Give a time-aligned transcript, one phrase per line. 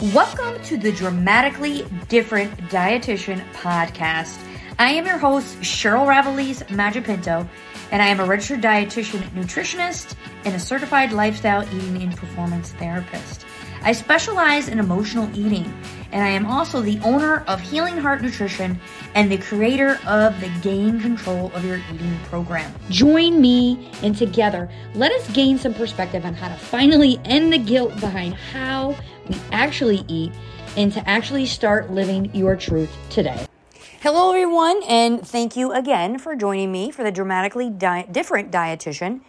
[0.00, 4.38] Welcome to the Dramatically Different Dietitian podcast.
[4.78, 7.48] I am your host, Cheryl Ravelis Magipinto,
[7.90, 10.14] and I am a registered dietitian, nutritionist,
[10.44, 13.44] and a certified lifestyle eating and performance therapist.
[13.82, 15.72] I specialize in emotional eating,
[16.10, 18.78] and I am also the owner of Healing Heart Nutrition
[19.14, 22.74] and the creator of the Gain Control of Your Eating program.
[22.90, 27.58] Join me, and together, let us gain some perspective on how to finally end the
[27.58, 28.96] guilt behind how
[29.28, 30.32] we actually eat
[30.76, 33.46] and to actually start living your truth today.
[34.00, 39.20] Hello, everyone, and thank you again for joining me for the Dramatically Di- Different Dietitian.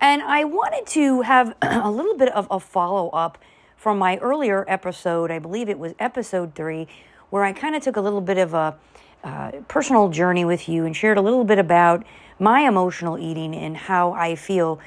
[0.00, 3.38] And I wanted to have a little bit of a follow up
[3.76, 6.88] from my earlier episode, I believe it was episode three,
[7.30, 8.76] where I kind of took a little bit of a
[9.22, 12.04] uh, personal journey with you and shared a little bit about
[12.38, 14.78] my emotional eating and how I feel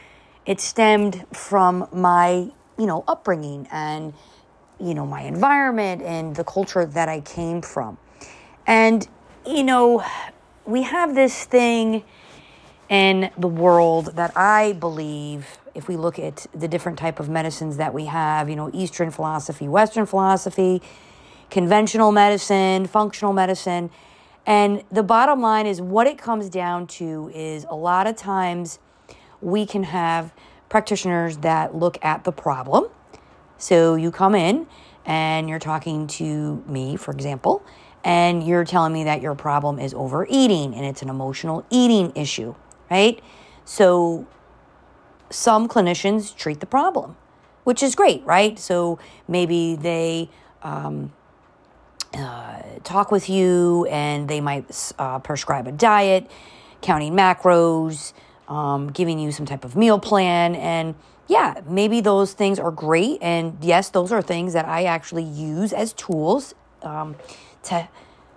[0.46, 4.14] it stemmed from my, you know, upbringing and,
[4.80, 7.98] you know, my environment and the culture that I came from.
[8.66, 9.08] And,
[9.46, 10.04] you know,
[10.66, 12.04] we have this thing
[12.88, 17.78] in the world that I believe if we look at the different type of medicines
[17.78, 20.82] that we have, you know, Eastern philosophy, Western philosophy,
[21.50, 23.90] conventional medicine, functional medicine,
[24.46, 28.78] and the bottom line is what it comes down to is a lot of times
[29.42, 30.34] we can have
[30.68, 32.90] practitioners that look at the problem.
[33.58, 34.68] So you come in
[35.06, 37.64] and you're talking to me, for example,
[38.04, 42.54] and you're telling me that your problem is overeating and it's an emotional eating issue,
[42.92, 43.22] right?
[43.64, 44.28] So
[45.30, 47.16] some clinicians treat the problem,
[47.64, 48.58] which is great, right?
[48.58, 50.30] So maybe they
[50.64, 51.14] um,
[52.14, 56.30] uh, talk with you and they might uh, prescribe a diet,
[56.82, 58.14] counting macros,
[58.48, 60.56] um, giving you some type of meal plan.
[60.56, 60.96] And
[61.28, 63.20] yeah, maybe those things are great.
[63.22, 67.16] And yes, those are things that I actually use as tools um,
[67.64, 67.88] to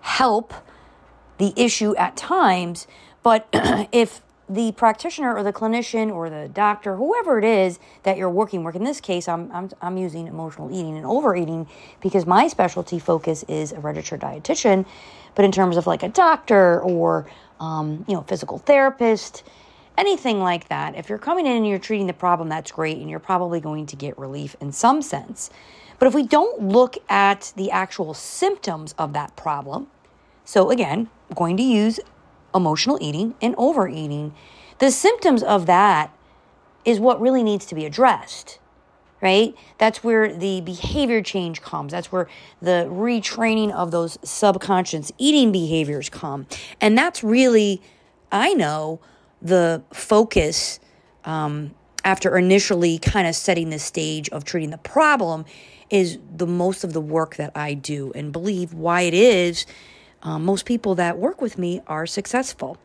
[0.02, 0.52] help
[1.38, 2.86] the issue at times.
[3.22, 3.48] But
[3.92, 4.20] if
[4.52, 8.76] the practitioner or the clinician or the doctor, whoever it is that you're working with,
[8.76, 11.66] in this case, I'm, I'm, I'm using emotional eating and overeating
[12.00, 14.84] because my specialty focus is a registered dietitian.
[15.34, 17.26] But in terms of like a doctor or,
[17.60, 19.42] um, you know, physical therapist,
[19.96, 22.98] anything like that, if you're coming in and you're treating the problem, that's great.
[22.98, 25.48] And you're probably going to get relief in some sense.
[25.98, 29.86] But if we don't look at the actual symptoms of that problem,
[30.44, 32.00] so again, I'm going to use
[32.54, 34.34] emotional eating and overeating.
[34.78, 36.12] The symptoms of that
[36.84, 38.58] is what really needs to be addressed,
[39.20, 39.54] right?
[39.78, 41.92] That's where the behavior change comes.
[41.92, 42.28] That's where
[42.60, 46.46] the retraining of those subconscious eating behaviors come.
[46.80, 47.80] And that's really,
[48.30, 49.00] I know,
[49.40, 50.80] the focus
[51.24, 51.74] um,
[52.04, 55.44] after initially kind of setting the stage of treating the problem
[55.90, 59.66] is the most of the work that I do and believe why it is
[60.22, 62.78] um, most people that work with me are successful.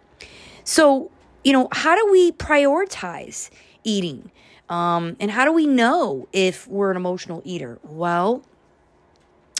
[0.63, 1.11] So,
[1.43, 3.49] you know, how do we prioritize
[3.83, 4.31] eating?
[4.69, 7.79] Um, and how do we know if we're an emotional eater?
[7.83, 8.43] Well,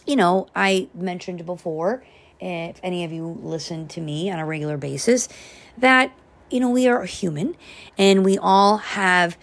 [0.06, 2.04] you know, I mentioned before,
[2.40, 5.30] if any of you listen to me on a regular basis,
[5.78, 6.12] that,
[6.50, 7.56] you know, we are human
[7.98, 9.38] and we all have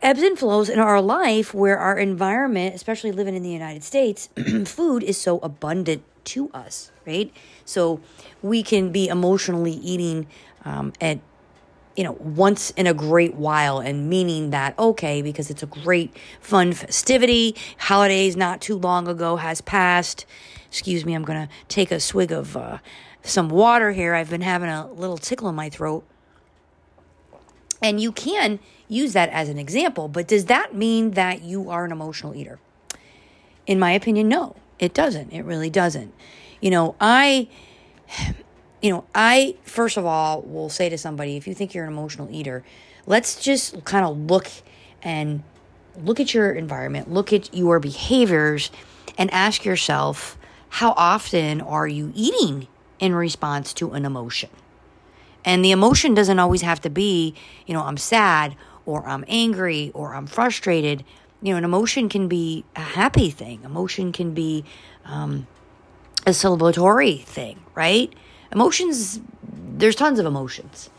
[0.00, 4.28] ebbs and flows in our life where our environment, especially living in the United States,
[4.66, 7.32] food is so abundant to us, right?
[7.64, 8.00] So
[8.42, 10.26] we can be emotionally eating
[10.64, 11.20] um, at
[11.96, 16.16] you know once in a great while and meaning that okay because it's a great
[16.40, 20.24] fun festivity holidays not too long ago has passed.
[20.68, 22.78] Excuse me i'm gonna take a swig of uh,
[23.22, 24.14] some water here.
[24.14, 26.04] I've been having a little tickle in my throat.
[27.80, 28.58] And you can
[28.88, 32.58] use that as an example but does that mean that you are an emotional eater?
[33.66, 35.30] In my opinion no it doesn't.
[35.30, 36.12] It really doesn't
[36.62, 37.48] you know, I
[38.80, 41.92] you know, I first of all will say to somebody, if you think you're an
[41.92, 42.64] emotional eater,
[43.04, 44.48] let's just kind of look
[45.02, 45.42] and
[46.02, 48.70] look at your environment, look at your behaviors,
[49.18, 50.38] and ask yourself,
[50.68, 52.68] how often are you eating
[52.98, 54.48] in response to an emotion?
[55.44, 57.34] And the emotion doesn't always have to be,
[57.66, 58.56] you know, I'm sad
[58.86, 61.04] or I'm angry or I'm frustrated.
[61.42, 63.60] You know, an emotion can be a happy thing.
[63.64, 64.64] Emotion can be
[65.04, 65.48] um,
[66.26, 68.12] a celebratory thing, right?
[68.52, 70.90] Emotions, there's tons of emotions.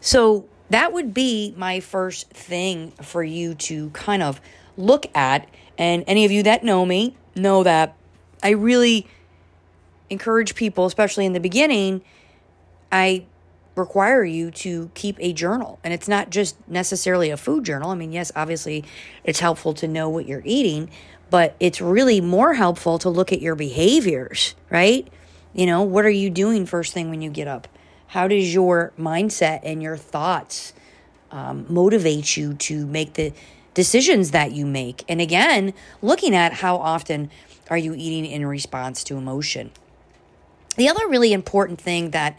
[0.00, 4.40] So that would be my first thing for you to kind of
[4.76, 5.48] look at.
[5.76, 7.96] And any of you that know me know that
[8.42, 9.06] I really
[10.08, 12.02] encourage people, especially in the beginning,
[12.90, 13.26] I
[13.76, 15.78] require you to keep a journal.
[15.84, 17.90] And it's not just necessarily a food journal.
[17.90, 18.84] I mean, yes, obviously
[19.24, 20.90] it's helpful to know what you're eating,
[21.30, 25.08] but it's really more helpful to look at your behaviors, right?
[25.52, 27.68] You know, what are you doing first thing when you get up?
[28.08, 30.72] How does your mindset and your thoughts
[31.30, 33.32] um, motivate you to make the
[33.74, 35.04] decisions that you make?
[35.08, 35.72] And again,
[36.02, 37.30] looking at how often
[37.68, 39.70] are you eating in response to emotion?
[40.76, 42.38] The other really important thing that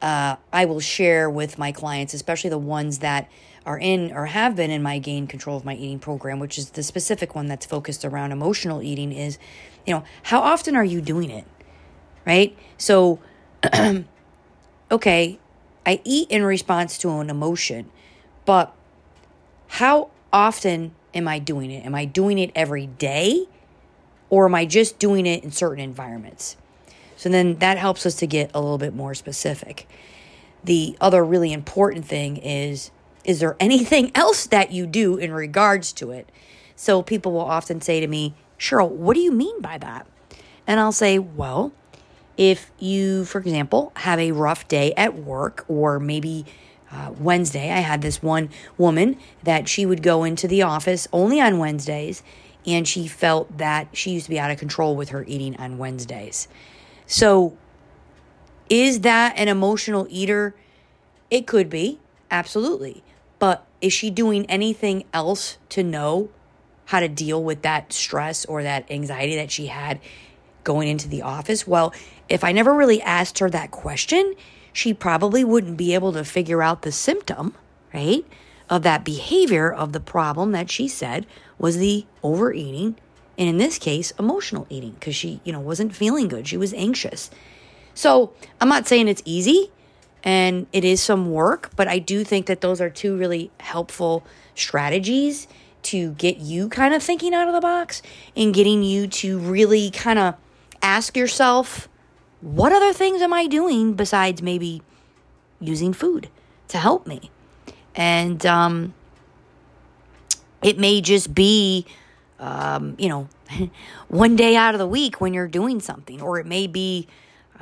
[0.00, 3.30] uh, I will share with my clients, especially the ones that
[3.64, 6.70] are in or have been in my gain control of my eating program, which is
[6.70, 9.38] the specific one that's focused around emotional eating, is,
[9.86, 11.44] you know, how often are you doing it?
[12.26, 12.56] Right?
[12.78, 13.20] So,
[14.90, 15.38] okay,
[15.84, 17.90] I eat in response to an emotion,
[18.44, 18.74] but
[19.68, 21.84] how often am I doing it?
[21.84, 23.46] Am I doing it every day?
[24.30, 26.56] Or am I just doing it in certain environments?
[27.16, 29.86] So then that helps us to get a little bit more specific.
[30.64, 32.90] The other really important thing is
[33.24, 36.30] is there anything else that you do in regards to it?
[36.76, 40.06] So people will often say to me, Cheryl, what do you mean by that?
[40.66, 41.72] And I'll say, well,
[42.36, 46.46] if you, for example, have a rough day at work, or maybe
[46.90, 51.40] uh, Wednesday, I had this one woman that she would go into the office only
[51.40, 52.22] on Wednesdays,
[52.66, 55.78] and she felt that she used to be out of control with her eating on
[55.78, 56.48] Wednesdays.
[57.06, 57.56] So,
[58.68, 60.54] is that an emotional eater?
[61.30, 61.98] It could be,
[62.30, 63.02] absolutely.
[63.42, 66.28] But is she doing anything else to know
[66.84, 69.98] how to deal with that stress or that anxiety that she had
[70.62, 71.66] going into the office?
[71.66, 71.92] Well,
[72.28, 74.36] if I never really asked her that question,
[74.72, 77.56] she probably wouldn't be able to figure out the symptom,
[77.92, 78.24] right,
[78.70, 81.26] of that behavior of the problem that she said
[81.58, 82.94] was the overeating
[83.36, 86.72] and in this case emotional eating because she you know wasn't feeling good she was
[86.74, 87.30] anxious
[87.94, 89.70] so i'm not saying it's easy
[90.24, 94.24] and it is some work but i do think that those are two really helpful
[94.54, 95.48] strategies
[95.82, 98.02] to get you kind of thinking out of the box
[98.36, 100.34] and getting you to really kind of
[100.80, 101.88] ask yourself
[102.40, 104.82] what other things am i doing besides maybe
[105.60, 106.28] using food
[106.68, 107.30] to help me
[107.94, 108.94] and um,
[110.62, 111.84] it may just be
[112.42, 113.28] um, you know,
[114.08, 116.20] one day out of the week when you're doing something.
[116.20, 117.06] Or it may be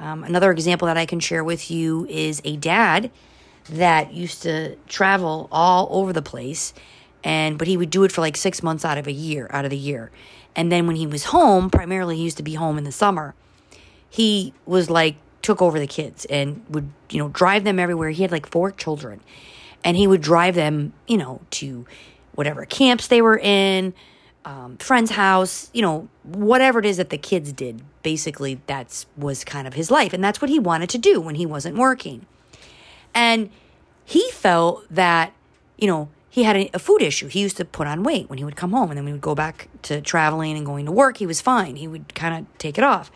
[0.01, 3.11] um, another example that I can share with you is a dad
[3.69, 6.73] that used to travel all over the place
[7.23, 9.65] and but he would do it for like six months out of a year out
[9.65, 10.11] of the year.
[10.57, 13.35] And then when he was home primarily he used to be home in the summer
[14.09, 18.11] he was like took over the kids and would you know drive them everywhere.
[18.11, 19.21] He had like four children
[19.85, 21.87] and he would drive them you know to
[22.35, 23.93] whatever camps they were in
[24.45, 27.83] um, friend's house, you know, whatever it is that the kids did.
[28.03, 31.35] Basically, that's was kind of his life, and that's what he wanted to do when
[31.35, 32.27] he wasn't working.
[33.15, 33.51] And
[34.05, 35.33] he felt that,
[35.77, 37.27] you know, he had a, a food issue.
[37.29, 39.21] He used to put on weight when he would come home, and then we would
[39.21, 41.19] go back to traveling and going to work.
[41.19, 41.77] He was fine.
[41.77, 43.11] He would kind of take it off.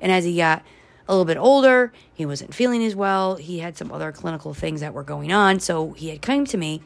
[0.00, 0.62] And as he got
[1.08, 3.36] a little bit older, he wasn't feeling as well.
[3.36, 6.56] He had some other clinical things that were going on, so he had come to
[6.56, 6.82] me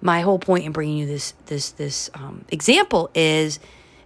[0.00, 3.58] my whole point in bringing you this this this um, example is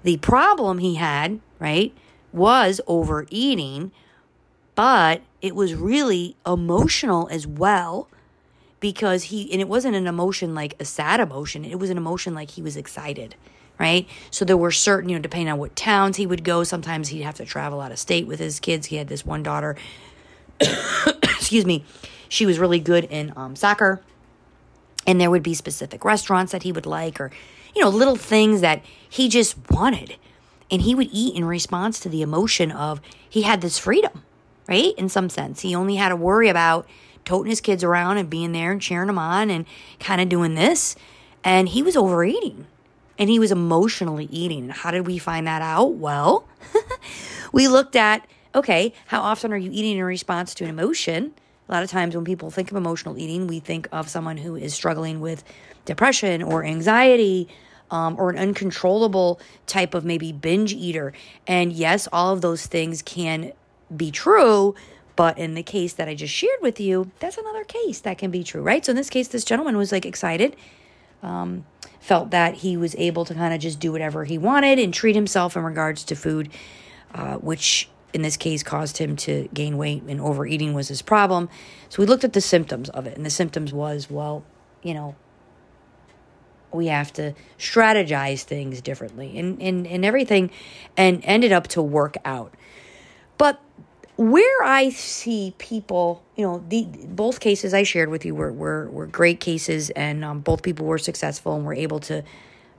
[0.03, 1.95] the problem he had right
[2.33, 3.93] was overeating
[4.75, 8.09] but it was really emotional as well
[8.81, 11.65] because he and it wasn't an emotion like a sad emotion.
[11.65, 13.35] It was an emotion like he was excited
[13.77, 14.07] right?
[14.31, 17.23] So there were certain you know depending on what towns he would go sometimes he'd
[17.23, 18.89] have to travel out of state with his kids.
[18.89, 19.77] He had this one daughter
[21.23, 21.85] excuse me
[22.29, 24.03] she was really good in um, soccer
[25.07, 27.31] and there would be specific restaurants that he would like or
[27.75, 30.17] you know little things that he just wanted.
[30.71, 34.23] And he would eat in response to the emotion of he had this freedom
[34.69, 34.95] right?
[34.97, 35.61] In some sense.
[35.61, 36.87] He only had to worry about
[37.25, 39.67] toting his kids around and being there and cheering them on and
[40.01, 40.97] kind of doing this.
[41.43, 42.67] And he was overeating.
[43.19, 44.65] And he was emotionally eating.
[44.65, 45.95] And how did we find that out?
[45.95, 46.47] Well
[47.53, 51.35] we looked at okay how often are you eating in response to an emotion
[51.69, 54.55] a lot of times when people think of emotional eating, we think of someone who
[54.55, 55.43] is struggling with
[55.85, 57.49] depression or anxiety
[57.91, 61.13] um, or an uncontrollable type of maybe binge eater.
[61.47, 63.53] And yes, all of those things can
[63.95, 64.75] be true.
[65.17, 68.31] But in the case that I just shared with you, that's another case that can
[68.31, 68.85] be true, right?
[68.85, 70.57] So in this case, this gentleman was like excited,
[71.23, 71.65] um,
[72.01, 75.15] felt that he was able to kind of just do whatever he wanted and treat
[75.15, 76.51] himself in regards to food,
[77.15, 81.49] uh, which in this case caused him to gain weight and overeating was his problem.
[81.89, 84.45] So we looked at the symptoms of it, and the symptoms was, well,
[84.83, 85.17] you know,
[86.73, 90.51] we have to strategize things differently and, and, and everything
[90.97, 92.55] and ended up to work out.
[93.39, 93.61] But
[94.17, 98.89] where I see people, you know, the both cases I shared with you were were,
[98.91, 102.23] were great cases, and um, both people were successful and were able to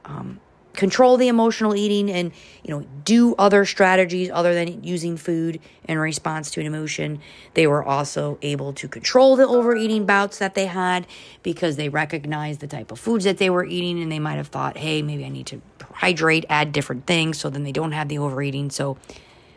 [0.05, 0.39] um,
[0.75, 2.31] control the emotional eating and
[2.63, 7.19] you know do other strategies other than using food in response to an emotion
[7.53, 11.07] they were also able to control the overeating bouts that they had
[11.43, 14.47] because they recognized the type of foods that they were eating and they might have
[14.47, 15.61] thought hey maybe i need to
[15.93, 18.97] hydrate add different things so then they don't have the overeating so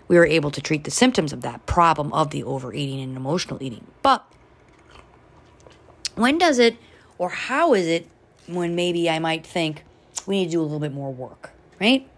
[0.08, 3.62] we were able to treat the symptoms of that problem of the overeating and emotional
[3.62, 3.86] eating.
[4.02, 4.24] But
[6.14, 6.78] when does it,
[7.18, 8.08] or how is it,
[8.46, 9.84] when maybe I might think
[10.28, 12.08] we need to do a little bit more work, right?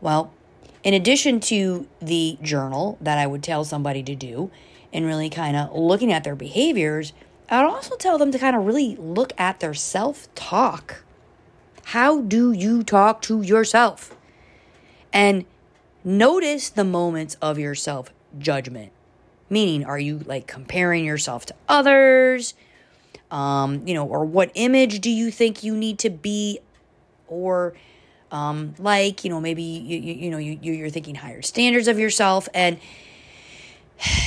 [0.00, 0.32] Well,
[0.82, 4.50] in addition to the journal that I would tell somebody to do
[4.92, 7.12] and really kind of looking at their behaviors,
[7.48, 11.04] I would also tell them to kind of really look at their self talk.
[11.84, 14.14] How do you talk to yourself?
[15.12, 15.44] And
[16.02, 18.92] Notice the moments of your self judgment.
[19.50, 22.54] Meaning, are you like comparing yourself to others?
[23.30, 26.60] Um, you know, or what image do you think you need to be?
[27.30, 27.72] Or,
[28.30, 31.98] um, like, you know, maybe you, you, you know, you, you're thinking higher standards of
[31.98, 32.48] yourself.
[32.52, 32.78] And,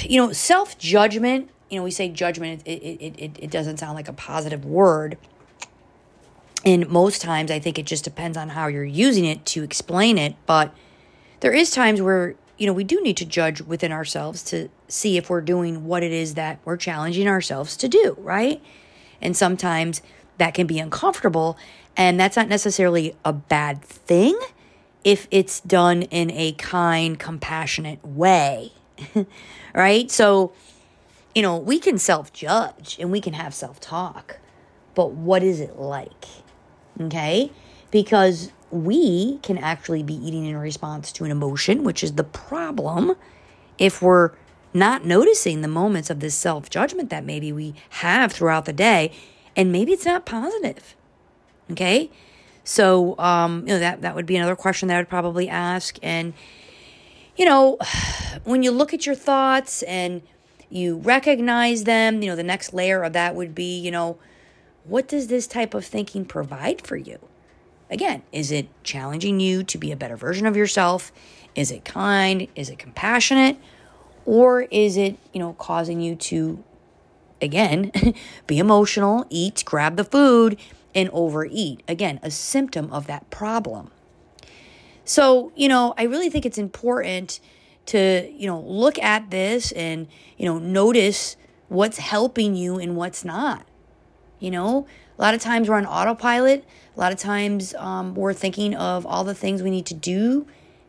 [0.02, 3.96] you know, self judgment, you know, we say judgment, it, it, it, it doesn't sound
[3.96, 5.18] like a positive word.
[6.66, 10.18] And most times, I think it just depends on how you're using it to explain
[10.18, 10.36] it.
[10.46, 10.74] But
[11.42, 15.18] there is times where you know we do need to judge within ourselves to see
[15.18, 18.62] if we're doing what it is that we're challenging ourselves to do right
[19.22, 20.02] and sometimes
[20.38, 21.58] that can be uncomfortable
[21.96, 24.38] and that's not necessarily a bad thing
[25.04, 28.72] if it's done in a kind compassionate way
[29.74, 30.10] right?
[30.12, 30.54] So
[31.36, 34.40] you know we can self-judge and we can have self-talk
[34.96, 36.26] but what is it like
[37.00, 37.52] okay?
[37.92, 43.16] Because we can actually be eating in response to an emotion, which is the problem
[43.78, 44.32] if we're
[44.74, 49.12] not noticing the moments of this self judgment that maybe we have throughout the day,
[49.56, 50.96] and maybe it's not positive.
[51.72, 52.10] Okay,
[52.64, 55.98] so um, you know that that would be another question that I would probably ask,
[56.02, 56.34] and
[57.36, 57.78] you know,
[58.44, 60.22] when you look at your thoughts and
[60.70, 64.18] you recognize them, you know, the next layer of that would be, you know,
[64.86, 67.20] what does this type of thinking provide for you?
[67.90, 71.12] Again, is it challenging you to be a better version of yourself?
[71.54, 72.48] Is it kind?
[72.56, 73.58] Is it compassionate?
[74.26, 76.64] Or is it, you know, causing you to,
[77.44, 77.92] again,
[78.48, 80.58] be emotional, eat, grab the food,
[80.96, 81.84] and overeat?
[81.88, 83.92] Again, a symptom of that problem.
[85.06, 87.40] So, you know, I really think it's important
[87.88, 90.08] to, you know, look at this and,
[90.38, 91.36] you know, notice
[91.68, 93.66] what's helping you and what's not.
[94.40, 96.66] You know, a lot of times we're on autopilot.
[96.96, 100.46] A lot of times um, we're thinking of all the things we need to do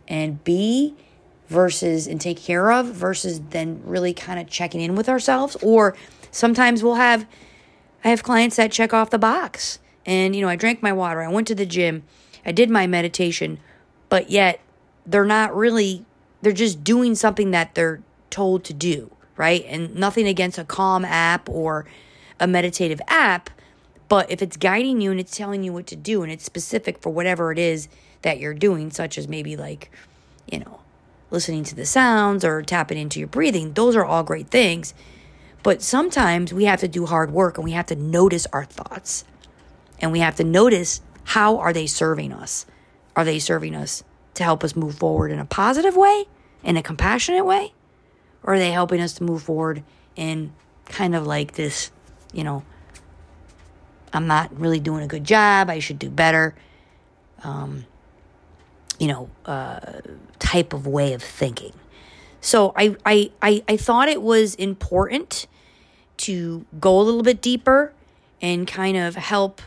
[0.06, 0.94] and be
[1.48, 5.56] versus and take care of versus then really kind of checking in with ourselves.
[5.62, 5.96] Or
[6.34, 7.26] sometimes we'll have,
[8.04, 9.78] I have clients that check off the box.
[10.06, 12.02] And, you know, I drank my water, I went to the gym,
[12.44, 13.58] I did my meditation,
[14.10, 14.60] but yet
[15.06, 16.04] they're not really,
[16.42, 19.64] they're just doing something that they're told to do, right?
[19.66, 21.86] And nothing against a calm app or
[22.38, 23.48] a meditative app
[24.08, 26.98] but if it's guiding you and it's telling you what to do and it's specific
[27.00, 27.88] for whatever it is
[28.22, 29.90] that you're doing, such as maybe like,
[30.50, 30.80] you know,
[31.30, 34.94] listening to the sounds or tapping into your breathing, those are all great things.
[35.64, 39.24] But sometimes we have to do hard work and we have to notice our thoughts.
[39.98, 42.66] And we have to notice how are they serving us?
[43.16, 44.04] Are they serving us
[44.34, 46.26] to help us move forward in a positive way,
[46.62, 47.72] in a compassionate way?
[48.42, 49.82] Or are they helping us to move forward
[50.16, 50.52] in
[50.84, 51.90] kind of like this,
[52.34, 52.62] you know,
[54.12, 55.70] I'm not really doing a good job.
[55.70, 56.54] I should do better.
[57.42, 57.86] Um,
[58.98, 59.80] you know, uh,
[60.38, 61.72] type of way of thinking.
[62.42, 65.46] So I, I, I, I thought it was important
[66.18, 67.92] to go a little bit deeper
[68.40, 69.62] and kind of help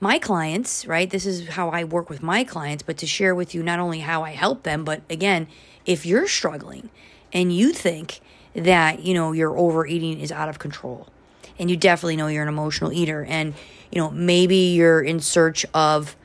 [0.00, 1.08] my clients, right?
[1.08, 4.00] This is how I work with my clients, but to share with you not only
[4.00, 5.46] how I help them, but again,
[5.86, 6.90] if you're struggling
[7.32, 8.20] and you think
[8.54, 11.08] that, you know, your overeating is out of control,
[11.58, 13.54] and you definitely know you're an emotional eater and
[13.90, 16.16] you know maybe you're in search of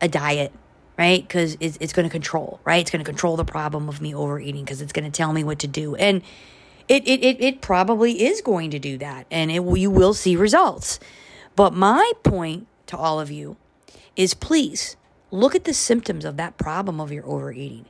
[0.00, 0.52] a diet
[0.96, 1.22] right?
[1.22, 2.80] Because it's, it's going to control right?
[2.80, 5.44] It's going to control the problem of me overeating because it's going to tell me
[5.44, 5.94] what to do.
[5.94, 6.22] And
[6.88, 10.36] it, it, it, it probably is going to do that and it you will see
[10.36, 10.98] results.
[11.54, 13.56] But my point to all of you
[14.16, 14.96] is please
[15.30, 17.86] look at the symptoms of that problem of your overeating.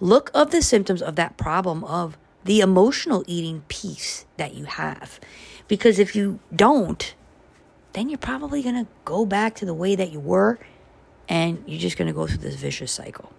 [0.00, 5.20] Look of the symptoms of that problem of the emotional eating piece that you have.
[5.68, 7.14] Because if you don't,
[7.92, 10.58] then you're probably going to go back to the way that you were
[11.28, 13.32] and you're just going to go through this vicious cycle.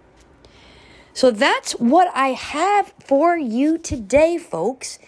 [1.14, 4.98] So that's what I have for you today, folks.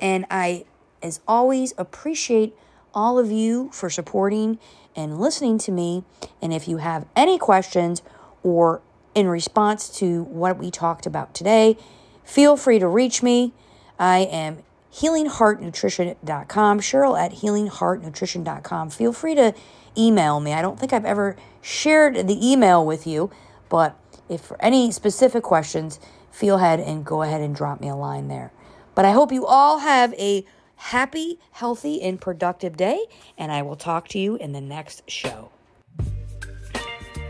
[0.00, 0.64] And I,
[1.02, 2.54] as always, appreciate
[2.94, 4.58] all of you for supporting
[4.96, 6.04] and listening to me.
[6.40, 8.02] And if you have any questions
[8.42, 8.80] or
[9.14, 11.76] in response to what we talked about today,
[12.24, 13.52] feel free to reach me.
[13.98, 14.58] I am
[14.94, 18.90] healingheartnutrition.com, Cheryl at healingheartnutrition.com.
[18.90, 19.54] Feel free to
[19.96, 20.52] email me.
[20.52, 23.30] I don't think I've ever shared the email with you,
[23.68, 23.96] but
[24.30, 28.28] if for any specific questions, feel ahead and go ahead and drop me a line
[28.28, 28.52] there.
[28.94, 30.46] But I hope you all have a
[30.76, 33.04] happy, healthy, and productive day,
[33.36, 35.50] and I will talk to you in the next show.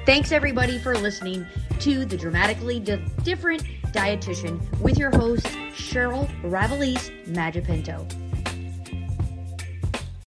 [0.06, 1.46] Thanks, everybody, for listening
[1.80, 8.19] to the Dramatically Different Dietitian with your host, Cheryl Ravelise Magipinto.